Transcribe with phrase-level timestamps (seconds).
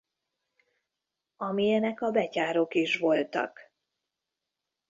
[1.37, 3.59] Amilyenek a betyárok is voltak.